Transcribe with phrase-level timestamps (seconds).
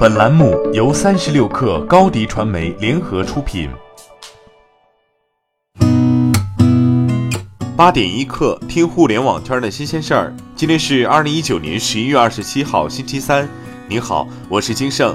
[0.00, 3.68] 本栏目由三十六氪高低传媒联合出品。
[7.76, 10.34] 八点一刻，听互联网圈的新鲜事儿。
[10.56, 13.46] 今天是二零一九年十一月二十七号，星期三。
[13.88, 15.14] 你好，我是金盛。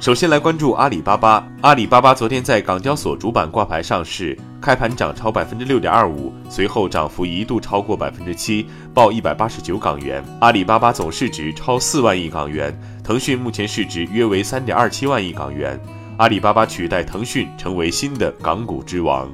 [0.00, 1.46] 首先来关注阿里巴巴。
[1.60, 10.24] 阿里巴巴昨天在港交所主板挂牌上市，开盘涨超百分之六点二五，随后涨幅一度超过百分之七，报一百八十九港元。
[10.40, 12.72] 阿里巴巴总市值超四万亿港元，
[13.02, 15.78] 腾讯目前市值约为三点二七万亿港元。
[16.16, 19.28] 阿里巴巴取代腾讯成为新的港股之王。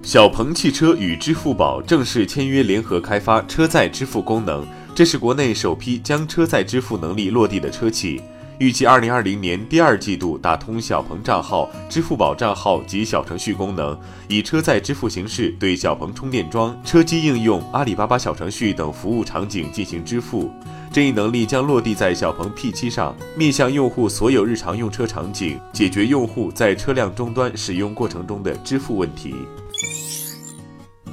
[0.00, 8.22] 小鹏汽车与支付宝正式签约，联合开发车载支付功能，这是国内首批将车载支付能力落地的车企。
[8.60, 20.50] 预计二零二零年第二季度打通小鹏账号、支付宝账号及小程序功能，以车载支付形式对小鹏充电桩、车机应用、阿里巴巴小程序等服务场景进行支付。
[20.92, 29.34] 这一能力将落地在小鹏 P7 上，面向用户所有日常用车场景，解决用户在车辆终端使用过程中的支付问题。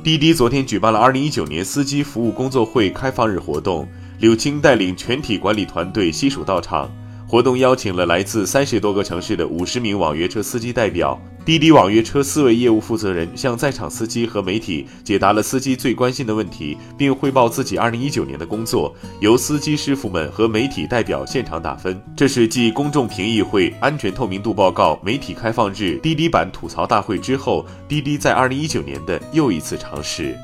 [0.04, 3.88] 滴滴昨天举办了二零一九年司机服务工作会开放日活动，
[4.20, 6.92] 柳青带领全体管理团队悉数到场。
[7.30, 11.20] 活动邀请了来自三十多个城市的五十名网约车司机代表。
[11.44, 18.94] 滴滴网约车四位业务负责人向在场司机和媒体解答了司机最关心的问题，并汇报自己二零一九年的工作。
[19.20, 22.02] 由司机师傅们和媒体代表现场打分。
[22.16, 30.38] 这是继公众评议会、安全透明度报告、媒体开放日、滴滴版吐槽大会之后，滴滴在二零一九年的又一次尝试。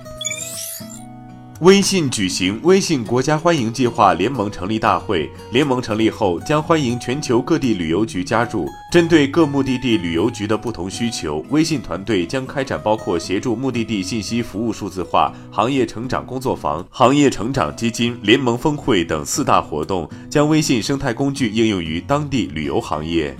[1.62, 8.68] 微信举行微信国家欢迎计划联盟成立大会，联盟成立后将欢迎全球各地旅游局加入。
[8.92, 23.36] 针对各目的地旅游局的不同需求，微信团队将开展包括协助目的地信息服务数字化、行业成长工作坊、行业成长基金、联盟峰会等四大活动，将微信生态工具应用于当地旅游行业。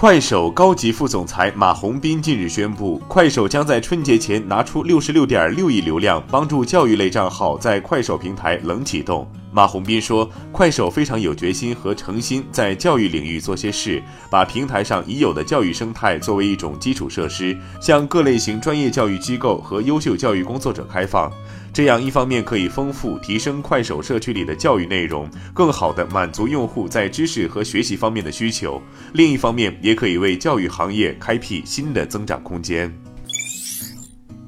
[0.00, 9.30] 快手高级副总裁马洪斌近日宣布，快手将在春节前拿出六十六点六亿流量，帮助教育类账号在快手平台冷启动。
[9.52, 14.00] 马洪斌说，快手非常有决心和诚心在教育领域做些事，
[14.30, 21.30] 把平台上已有的教育生态作为一种基础设施，向各类型专业教育机构和优秀教育工作者开放。
[21.72, 28.80] 这样一方面可以丰富提升快手社区里的教育内容，更好地满足用户在知识和学习方面的需求；
[29.14, 32.92] 另一方面也可以为教育行业开辟新的增长空间。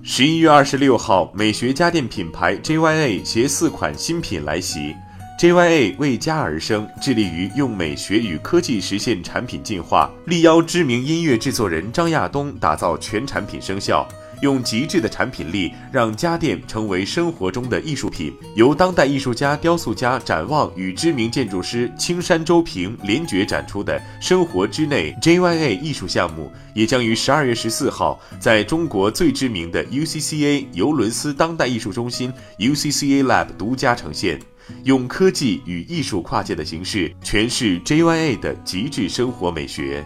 [0.04, 4.96] 十一月二十六号，美学家电品牌 JYA 携四款新品来袭。
[5.38, 14.06] JYA 为家而生，致力于用美学与科技实现产品进化，力邀知名音乐制作人张亚东打造全产品生效。
[14.42, 18.32] 用极致的产品力，让家电成为生活中的艺术品。
[18.54, 34.38] 由当代艺术家、雕塑家展望与知名建筑师青山周平联决展出的“生活之内 ”JYA 艺术项目，也将于十二月十四号在中国最知名的 UCCA 尤伦斯当代艺术中心 UCCA Lab 独家呈现，
[34.84, 40.04] 用科技与艺术跨界的形式诠释 JYA 的极致生活美学。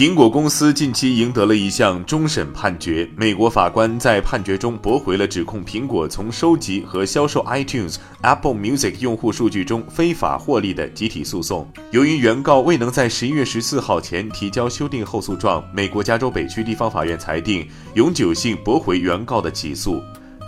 [0.00, 11.70] 苹果公司近期赢得了一项终审判决，美国法官在判决中驳回了指控苹果从收集和销售 iTunes、Apple Music 用户数据中非法获利的集体诉讼。
[11.90, 20.00] 由于原告未能在十一月十四号前提交修订后诉状，美国加州北区地方法院裁定永久性驳回原告的起诉。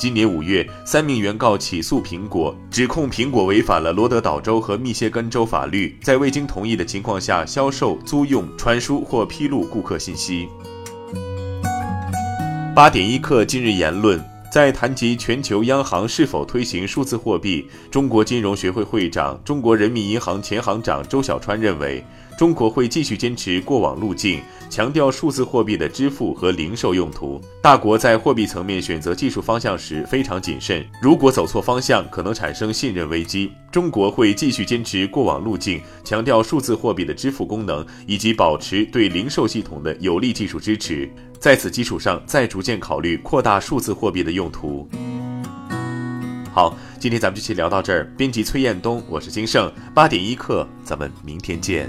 [0.02, 10.48] 今年五月，三名原告起诉苹果，指控苹果违反了罗德岛州和密歇根州法律，在未经同意的情况下销售、租用、传输或披露顾客信息。
[12.74, 14.20] 八点一刻，今日言论，
[14.52, 22.04] 在谈及全球央行是否推行数字货币，中国金融学会会长、中国人民银行前行长周小川认为。
[22.42, 27.40] 中国会继续坚持过往路径，强调数字货币的支付和零售用途。
[27.62, 33.52] 大国在货币层面选择技术方向时非常谨慎，如果走错方向，可能产生信任危机。
[33.70, 41.08] 中国会继续坚持过往路径，强调数字货币的支付功能，以及保持对零售系统的有力技术支持。
[41.38, 44.88] 在此基础上，再逐渐考虑扩大数字货币的用途。
[46.52, 48.12] 好，今天咱们就先聊到这儿。
[48.18, 51.88] 编辑崔彦东，我是金盛，八点一刻，咱们明天见。